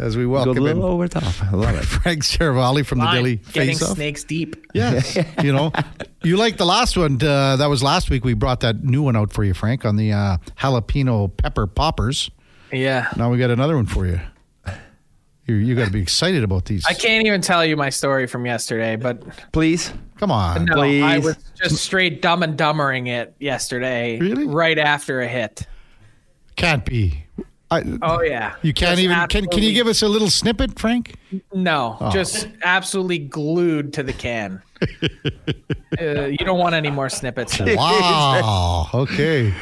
[0.00, 1.42] as we Go a welcome little in over top.
[1.44, 1.84] I love it.
[1.84, 3.14] Frank Seravalli from the Fine.
[3.16, 3.96] Daily Getting Face Off.
[3.96, 4.56] snakes deep.
[4.74, 5.72] Yes, you know,
[6.22, 7.22] you like the last one.
[7.22, 8.24] Uh, that was last week.
[8.24, 12.30] We brought that new one out for you, Frank, on the uh, jalapeno pepper poppers.
[12.72, 13.08] Yeah.
[13.16, 14.20] Now we got another one for you.
[15.46, 16.86] You, you got to be excited about these.
[16.86, 19.22] I can't even tell you my story from yesterday, but
[19.52, 19.92] Please.
[20.16, 20.66] Come on.
[20.66, 21.02] no, Please.
[21.02, 24.18] I was just straight dumb and dumbering it yesterday.
[24.20, 24.46] Really?
[24.46, 25.66] Right after a hit.
[26.54, 27.24] Can't be.
[27.70, 28.54] I, Oh yeah.
[28.62, 29.28] you can't Just even.
[29.28, 31.14] Can, can you give us a little snippet, Frank?
[31.54, 32.10] No, Oh.
[32.10, 34.60] just absolutely glued to the can.
[36.00, 37.60] uh, you don't want any more snippets.
[37.60, 38.88] Wow.
[38.94, 39.54] okay.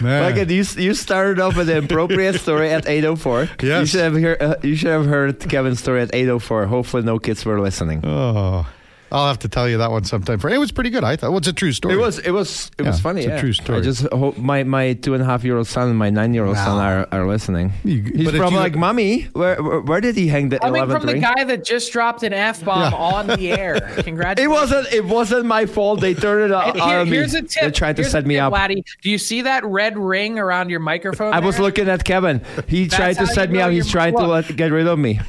[0.00, 0.22] Man.
[0.36, 3.48] Like you, you started off with an appropriate story at 8:04.
[3.62, 3.80] Yes.
[3.80, 6.66] You should have hear, uh, you should have heard Kevin's story at 8:04.
[6.68, 8.04] Hopefully, no kids were listening.
[8.04, 8.66] oh,
[9.10, 10.38] I'll have to tell you that one sometime.
[10.38, 11.04] For It was pretty good.
[11.04, 11.30] I thought.
[11.30, 11.94] Well, it's a true story.
[11.94, 13.22] It was it was it Yeah, was funny.
[13.24, 13.78] it's a true story.
[13.78, 16.34] I just hope my my two and a half year old son and my nine
[16.34, 17.72] year old son are, are listening.
[17.84, 20.58] You- He's but if probably you- like, "Mommy, where, where where did he hang the
[20.58, 22.98] Coming 11 from the guy that just dropped an f bomb Yeah.
[22.98, 23.80] on the air.
[24.02, 24.38] Congratulations.
[24.38, 26.00] It wasn't it wasn't my fault.
[26.00, 27.16] They turned it on, And here- on me.
[27.16, 27.62] here's a tip.
[27.62, 28.52] They tried to Here's set me tip, up.
[28.52, 28.84] Laddie.
[29.02, 31.32] Do you see that red ring around your microphone?
[31.32, 32.42] I was looking at Kevin.
[32.66, 33.70] He tried to set me up.
[33.70, 35.20] He's trying to get rid of me.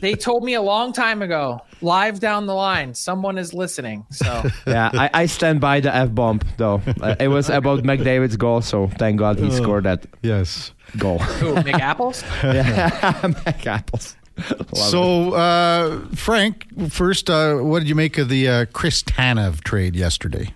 [0.00, 4.06] They told me a long time ago, live down the line, someone is listening.
[4.10, 6.80] So yeah, I, I stand by the f bomb though.
[7.02, 10.72] Uh, it was about McDavid's goal, so thank God he scored that yes.
[10.96, 11.18] goal.
[11.18, 12.22] who, McApples?
[12.42, 12.90] yeah,
[13.44, 14.14] McApples.
[14.38, 14.76] Love.
[14.76, 19.96] So, uh, Frank, first, uh, what did you make of the uh, Chris Tanev trade
[19.96, 20.54] yesterday?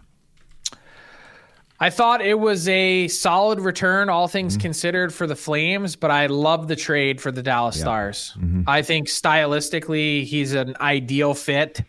[1.80, 4.62] I thought it was a solid return, all things Mm-hmm.
[4.62, 8.34] considered, for the Flames, but I love the trade for the Dallas Stars.
[8.38, 8.62] Mm-hmm.
[8.68, 11.82] I think stylistically, he's an ideal fit.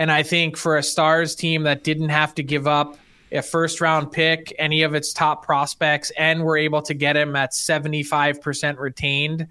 [0.00, 2.96] And I think for a Stars team that didn't have to give up
[3.32, 7.36] a first round pick, any of its top prospects, and were able to get him
[7.36, 9.46] at 75% retained,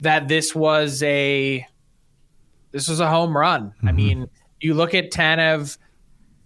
[0.00, 1.66] that this was a
[2.72, 3.74] this was a home run.
[3.82, 3.96] I mm-hmm.
[3.96, 5.76] mean, you look at Tanev.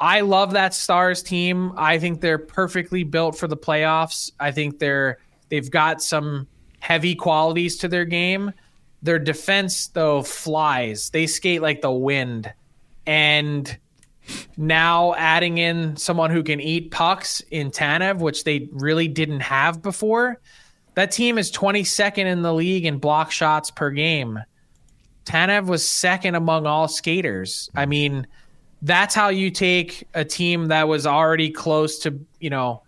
[0.01, 1.75] I love that Stars team.
[1.77, 4.33] I think they're perfectly built for the playoffs.
[4.41, 5.19] I think they're
[5.49, 6.49] they've got some
[6.81, 8.53] heavy qualities to their game.
[9.01, 11.11] Their defense though flies.
[11.11, 12.53] They skate like the wind.
[13.07, 13.79] And
[14.57, 19.83] now adding in someone who can eat pucks in Tanev, which they really didn't have
[19.83, 20.41] before.
[20.95, 24.39] That team is 22nd in the league in block shots per game.
[25.25, 27.71] Tanev was second among all skaters.
[27.75, 28.27] I mean,
[28.83, 32.83] that's how you take a team that was already close to, you know,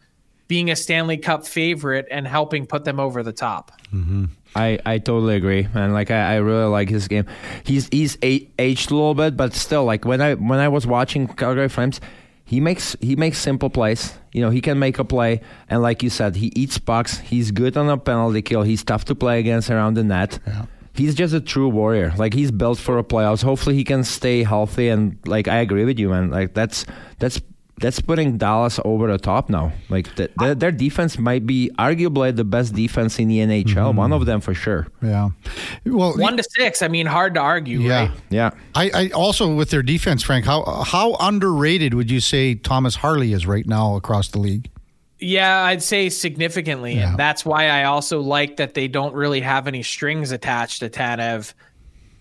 [0.48, 3.72] being a Stanley Cup favorite and helping put them over the top.
[3.92, 4.26] Mm-hmm.
[4.56, 5.92] I, I totally agree, man.
[5.92, 7.26] Like I, I really like his game.
[7.64, 10.86] He's he's a- aged a little bit, but still, like when I when I was
[10.86, 12.00] watching Calgary Flames,
[12.44, 14.14] he makes he makes simple plays.
[14.32, 17.18] You know, he can make a play, and like you said, he eats pucks.
[17.18, 18.62] He's good on a penalty kill.
[18.62, 20.38] He's tough to play against around the net.
[20.92, 22.12] He's just a true warrior.
[22.16, 23.42] Like he's built for a playoffs.
[23.42, 24.88] Hopefully, he can stay healthy.
[24.88, 26.30] And like I agree with you, man.
[26.30, 26.86] Like that's
[27.18, 27.40] that's
[27.78, 29.72] that's putting Dallas over the top now.
[29.88, 33.64] Like th- their, their defense might be arguably the best defense in the NHL.
[33.64, 33.96] Mm-hmm.
[33.96, 34.86] One of them for sure.
[35.02, 35.30] Yeah.
[35.84, 38.08] Well, One to six, I mean, hard to argue, yeah.
[38.08, 38.10] right?
[38.30, 38.50] Yeah.
[38.74, 40.44] I, I also with their defense, Frank.
[40.44, 44.70] How how underrated would you say Thomas Harley is right now across the league?
[45.18, 46.94] Yeah, I'd say significantly.
[46.94, 47.10] Yeah.
[47.10, 50.90] And that's why I also like that they don't really have any strings attached to
[50.90, 51.54] Tanev.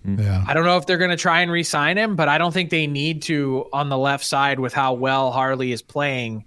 [0.06, 0.22] Mm-hmm.
[0.22, 0.44] Yeah.
[0.48, 2.70] I don't know if they're going to try and re-sign him, but I don't think
[2.70, 6.46] they need to on the left side with how well Harley is playing.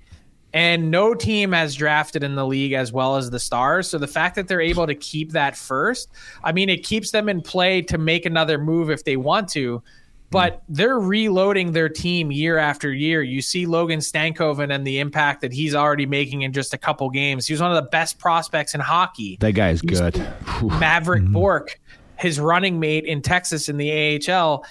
[0.53, 3.89] And no team has drafted in the league as well as the Stars.
[3.89, 6.11] So the fact that they're able to keep that first,
[6.43, 9.83] I mean, it keeps them in play to make another move if they want to.
[10.31, 10.61] But mm.
[10.71, 13.23] they're reloading their team year after year.
[13.23, 17.11] You see Logan Stankoven and the impact that he's already making in just a couple
[17.11, 17.47] games.
[17.47, 19.37] He was one of the best prospects in hockey.
[19.41, 20.17] That guy is good.
[20.63, 21.33] Maverick mm-hmm.
[21.33, 21.79] Bork,
[22.17, 24.65] his running mate in Texas in the AHL,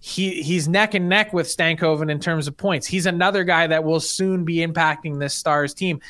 [0.00, 2.86] he he's neck and neck with Stankoven in terms of points.
[2.86, 6.00] He's another guy that will soon be impacting this Stars team.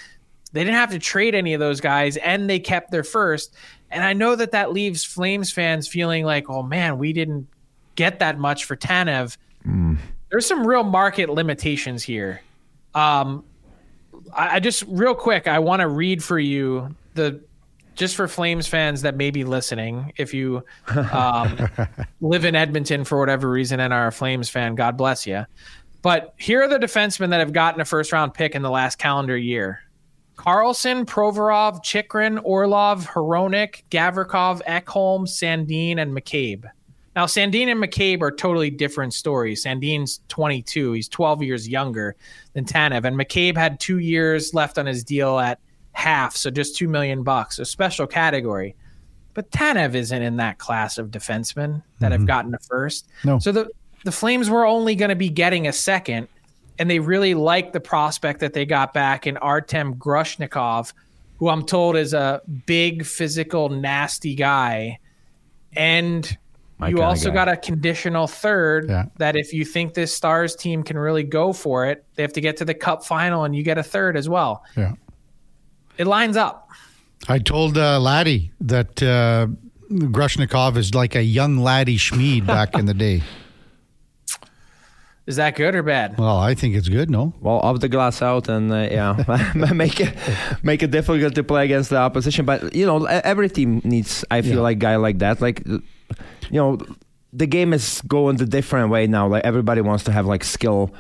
[0.53, 3.55] They didn't have to trade any of those guys, and they kept their first.
[3.91, 7.47] And I know that that leaves Flames fans feeling like, oh man, we didn't
[7.95, 9.37] get that much for Tanev.
[10.31, 12.41] There's some real market limitations here.
[12.95, 13.45] Um,
[14.35, 17.41] I, I just real quick, I want to read for you the
[17.95, 20.13] just for Flames fans that may be listening.
[20.17, 20.65] If you
[21.13, 21.69] um,
[22.21, 25.45] live in Edmonton for whatever reason and are a Flames fan, God bless you.
[26.03, 28.99] But here are the defensemen that have gotten a first round pick in the last
[28.99, 29.81] calendar year.
[30.37, 36.65] Carlson, Provorov, Chychrun, Orlov, Hronek, Gavrikov, Ekholm, Sandin, and McCabe.
[37.15, 39.65] Now, Sandin and McCabe are totally different stories.
[39.65, 40.93] Sandin's 22.
[40.93, 42.17] He's 12 years younger
[42.55, 43.05] than Tanev.
[43.05, 45.61] And McCabe had two years left on his deal at
[45.93, 48.75] half, so just 2 million bucks, a special category.
[49.35, 52.27] but Tanev isn't in that class of defensemen that have mm-hmm.
[52.27, 53.09] gotten a first.
[53.25, 53.39] No.
[53.39, 53.71] So the
[54.05, 56.29] the Flames were only going to be getting a second,
[56.79, 60.93] and they really like the prospect that they got back in Artem Grushnikov,
[61.39, 64.99] who I'm told is a big, physical, nasty guy.
[65.75, 66.37] And
[66.79, 67.35] My you also guy.
[67.35, 69.05] got a conditional third Yeah.
[69.19, 72.41] that if you think this Stars team can really go for it, they have to
[72.41, 74.63] get to the Cup final, and you get a third as well.
[74.77, 74.95] Yeah.
[75.99, 76.69] It lines up.
[77.29, 79.47] I told uh, Laddie that uh,
[79.91, 83.23] Grushnikov is like a young Laddie Smid back in the day.
[85.25, 86.19] Is that good or bad?
[86.19, 87.33] Well, I think it's good, no?
[87.41, 90.17] Well, off the glass out and uh, yeah, make it
[90.65, 92.45] make it difficult to play against the opposition.
[92.45, 94.25] But you know, every team needs.
[94.33, 94.63] I feel Yeah.
[94.63, 95.41] like guy like that.
[95.41, 95.81] Like, you
[96.51, 96.79] know,
[97.33, 99.29] the game is going the different way now.
[99.29, 100.91] Like everybody wants to have like skill,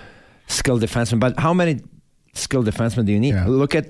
[0.46, 1.18] skill defensemen.
[1.18, 1.80] But how many
[2.32, 3.34] skill defensemen do you need?
[3.34, 3.46] Yeah.
[3.48, 3.86] Look at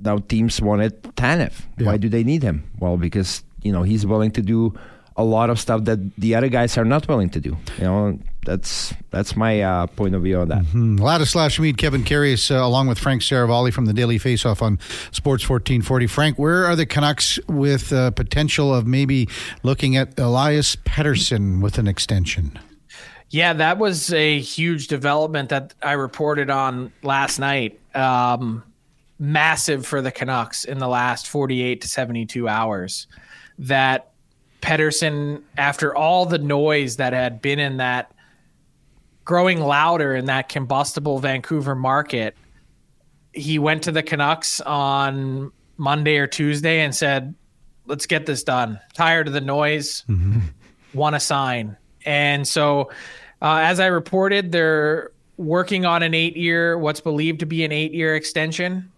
[0.00, 1.52] now teams wanted Tanev.
[1.78, 1.86] Yeah.
[1.86, 2.70] Why do they need him?
[2.78, 4.74] Well, because you know he's willing to do
[5.16, 7.56] a lot of stuff that the other guys are not willing to do.
[7.78, 10.64] You know, that's that's my uh, point of view on that.
[10.64, 10.96] Hmm.
[10.98, 14.78] Ladislav Smid, Kevin Karius, uh, along with Frank Seravalli from the Daily Faceoff on
[15.10, 16.06] Sports 1440.
[16.06, 19.28] Frank, where are the Canucks with uh, potential of maybe
[19.62, 22.58] looking at Elias Pettersson with an extension?
[23.28, 27.78] Yeah, that was a huge development that I reported on last night.
[27.94, 28.64] Um,
[29.20, 33.06] massive for the Canucks in the last 48 to 72 hours.
[33.58, 34.10] That
[34.62, 38.12] Pettersson, after all the noise that had been in that
[39.24, 42.36] growing louder in that combustible Vancouver market,
[43.32, 47.34] he went to the Canucks on Monday or Tuesday and said,
[47.86, 48.80] let's get this done.
[48.94, 50.04] Tired of the noise,
[50.94, 51.76] want to sign.
[52.06, 52.90] And so,
[53.42, 57.72] uh, as I reported, they're working on an eight year, what's believed to be an
[57.72, 58.90] eight year extension.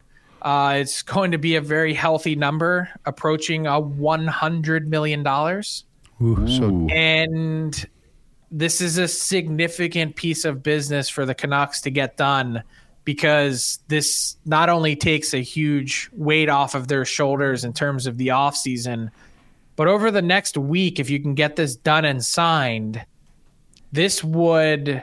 [0.43, 5.25] Uh, it's going to be a very healthy number, approaching a $100 million.
[5.25, 7.89] So And
[8.51, 12.63] this is a significant piece of business for the Canucks to get done
[13.05, 18.19] because this not only takes a huge weight off of their shoulders in terms of
[18.19, 19.11] the offseason,
[19.77, 23.05] but over the next week, if you can get this done and signed,
[23.91, 25.03] this would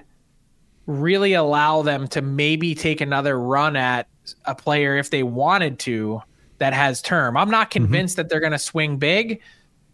[0.86, 4.08] really allow them to maybe take another run at
[4.46, 6.22] a player if they wanted to
[6.60, 7.38] that has term.
[7.38, 7.72] I'm not mhm.
[7.72, 9.42] convinced that they're going to swing big,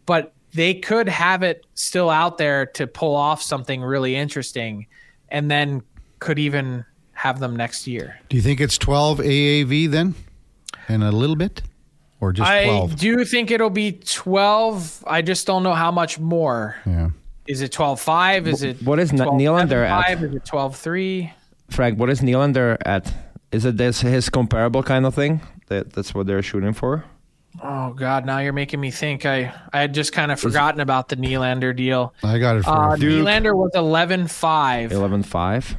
[0.06, 4.88] but they could have it still out there to pull off something really interesting
[5.30, 5.84] and then
[6.20, 8.20] could even have them next year.
[8.30, 10.16] do you think it's 12 AAV then?
[10.88, 11.62] And a little bit?
[12.22, 12.96] Or just I 12?
[12.98, 15.04] do think it'll be 12.
[15.08, 16.76] I just don't know how much more.
[16.86, 17.10] yeah.
[17.48, 18.48] Is it 12.5?
[18.48, 20.18] Is it what is N- Nylander at?
[20.18, 20.24] 12.75?
[20.24, 21.32] Is it 12.3?
[21.70, 23.14] Frank, what is Nylander at?
[23.56, 25.40] Is it this his comparable kind of thing?
[25.68, 27.06] That that's what they're shooting for.
[27.64, 28.26] Oh God!
[28.26, 29.26] Now you're making me think.
[29.26, 32.14] I I had just kind of forgotten about the Nylander deal.
[32.22, 32.96] I got it for Uh.
[32.98, 34.92] Nylander was 11.5.
[34.92, 35.76] 11-5.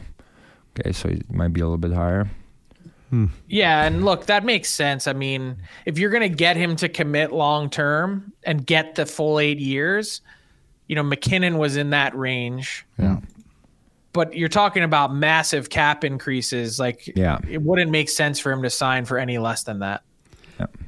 [0.78, 2.30] Okay, so it might be a little bit higher.
[3.48, 5.06] Yeah, and look, that makes sense.
[5.06, 5.56] I mean,
[5.86, 9.58] if you're going to get him to commit long term and get the full eight
[9.58, 10.20] years,
[10.86, 12.84] you know, MacKinnon was in that range.
[12.98, 13.20] Yeah.
[14.16, 16.80] But you're talking about massive cap increases.
[16.80, 17.38] Like, Yeah.
[17.48, 20.02] it wouldn't make sense for him to sign for any less than that.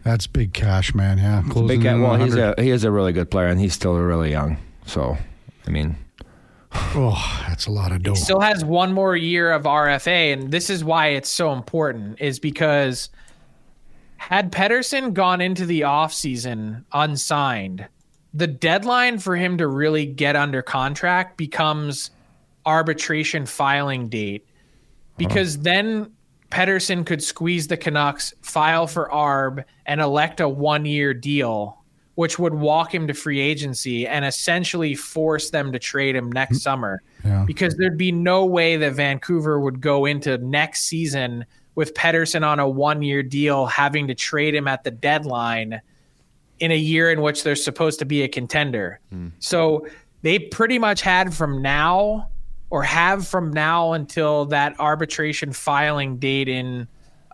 [0.03, 1.19] That's big cash, man.
[1.19, 1.43] Yeah.
[1.67, 1.95] Big guy.
[1.95, 4.57] Well, on he's a he is a really good player, and he's still really young.
[4.87, 5.19] So,
[5.67, 5.97] I mean,
[6.73, 8.15] Oh, that's a lot of dough.
[8.15, 12.39] still has one more year of RFA, and this is why it's so important, is
[12.39, 13.11] because
[14.17, 17.87] had Pettersson gone into the offseason unsigned,
[18.33, 22.11] the deadline for him to really get under contract becomes
[22.69, 24.47] arbitration filing date.
[25.17, 25.65] Because uh-huh.
[25.65, 26.13] then
[26.51, 31.83] Pettersson could squeeze the Canucks, file for ARB, and elect a one year deal,
[32.15, 36.59] which would walk him to free agency and essentially force them to trade him next
[36.59, 36.63] mm-hmm.
[36.63, 37.03] summer.
[37.25, 37.45] Yeah.
[37.47, 41.45] Because there'd be no way that Vancouver would go into next season
[41.75, 45.81] with Pettersson on a one year deal, having to trade him at the deadline
[46.61, 49.01] in a year in which they're supposed to be a contender.
[49.11, 49.29] Hmm.
[49.39, 49.87] So
[50.23, 52.31] they pretty much had from now
[52.71, 56.87] or have from now until that arbitration filing date in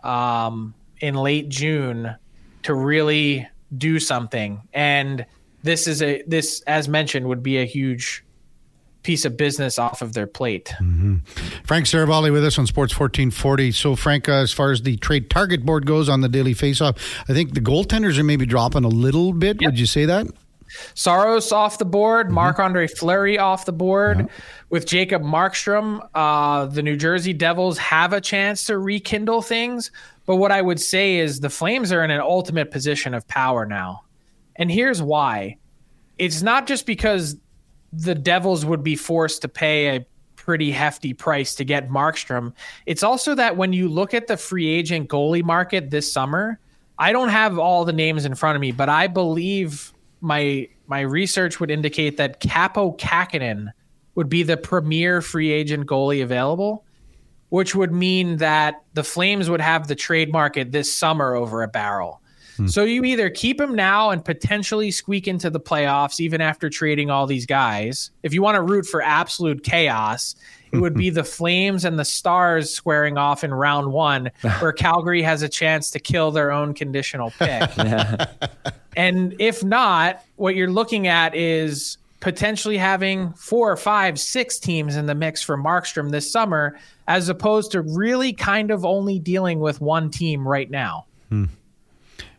[0.03, 2.15] um, in late June
[2.63, 4.61] to really do something.
[4.73, 5.25] And
[5.63, 8.23] this is a this as mentioned would be a huge
[9.05, 10.73] piece of business off of their plate.
[11.63, 13.71] Frank Seravalli with us on Sports 1440.
[13.71, 16.97] So, Frank, uh, as far as the trade target board goes on the daily faceoff,
[17.29, 19.61] I think the goaltenders are maybe dropping a little bit.
[19.61, 20.25] Would you say that?
[20.93, 24.27] Saros off the board, Marc Andre Fleury off the board.
[24.69, 29.91] With Jacob Markstrom, uh, the New Jersey Devils have a chance to rekindle things.
[30.25, 33.65] But what I would say is the Flames are in an ultimate position of power
[33.65, 34.03] now.
[34.55, 35.57] And here's why
[36.17, 37.37] it's not just because
[37.91, 40.05] the Devils would be forced to pay a
[40.35, 42.53] pretty hefty price to get Markstrom.
[42.85, 46.59] It's also that when you look at the free agent goalie market this summer,
[46.97, 49.91] I don't have all the names in front of me, but I believe
[50.25, 53.71] my my research would indicate that Kaapo Kähkönen
[54.15, 56.83] would be the premier free agent goalie available,
[57.49, 61.67] which would mean that the Flames would have the trade market this summer over a
[61.67, 62.21] barrel.
[62.57, 62.67] Hmm.
[62.67, 67.09] So you either keep him now and potentially squeak into the playoffs even after trading
[67.09, 68.11] all these guys.
[68.23, 70.35] If you want to root for absolute chaos,
[70.71, 75.21] it would be the Flames and the Stars squaring off in round one, where Calgary
[75.21, 77.69] has a chance to kill their own conditional pick.
[78.95, 84.95] and if not, what you're looking at is potentially having four or five, six teams
[84.95, 86.75] in the mix for Markstrom this summer,
[87.07, 91.05] as opposed to really kind of only dealing with one team right now.
[91.29, 91.45] Hmm.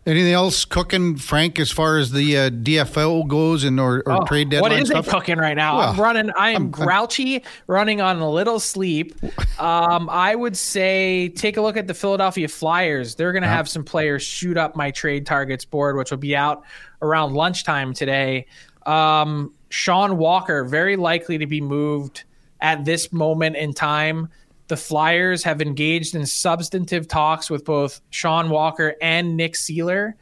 [0.06, 4.24] Anything else cooking, Frank, as far as the uh, DFL goes and or, or oh,
[4.24, 5.08] trade deadline What is stuff?
[5.08, 5.78] it cooking right now?
[5.78, 6.30] Well, I'm running.
[6.38, 9.14] I am I'm, grouchy, I'm, running on a little sleep.
[9.58, 13.14] Um, I would say take a look at the Philadelphia Flyers.
[13.14, 16.36] They're going to have some players shoot up my trade targets board, which will be
[16.36, 16.62] out
[17.00, 18.44] around lunchtime today.
[18.84, 22.24] Um, Sean Walker, very likely to be moved
[22.60, 24.28] at this moment in time
[24.68, 30.14] the Flyers have engaged in substantive talks with both Sean Walker and Nick Seeler.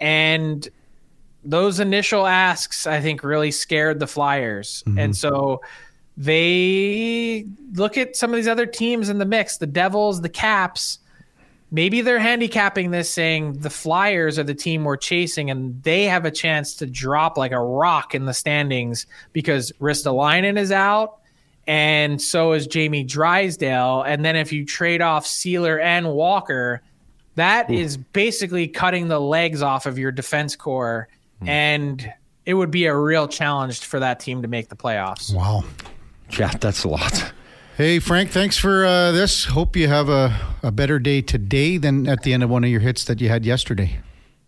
[0.00, 0.66] And
[1.44, 4.82] those initial asks, I think, really scared the Flyers.
[4.86, 4.98] Mm-hmm.
[4.98, 5.60] And so
[6.16, 10.98] they look at some of these other teams in the mix the Devils, the Caps.
[11.72, 16.24] Maybe they're handicapping this, saying the Flyers are the team we're chasing, and they have
[16.24, 21.19] a chance to drop like a rock in the standings because Ristolainen is out
[21.70, 24.02] and so is Jamie Drysdale.
[24.02, 26.82] And then if you trade off Seeler and Walker,
[27.36, 27.74] that Ooh.
[27.74, 31.06] is basically cutting the legs off of your defense core.
[31.40, 31.48] Mm.
[31.48, 32.12] And
[32.44, 35.32] it would be a real challenge for that team to make the playoffs.
[35.32, 35.62] Wow.
[36.36, 37.32] Yeah, that's a lot.
[37.76, 39.44] Hey, Frank, thanks for uh, this.
[39.44, 42.70] Hope you have a, a better day today than at the end of one of
[42.70, 44.00] your hits that you had yesterday.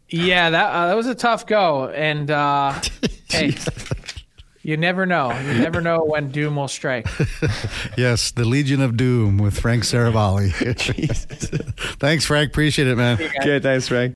[0.08, 1.88] Yeah, that, uh, that was a tough go.
[1.88, 2.80] And uh,
[3.30, 3.54] hey,
[4.62, 5.32] you never know.
[5.38, 7.06] You never know when doom will strike.
[7.96, 10.52] yes, the Legion of Doom with Frank Seravalli.
[11.98, 12.50] Thanks, Frank.
[12.50, 13.20] Appreciate it, man.
[13.40, 14.10] Okay, thanks, Frank.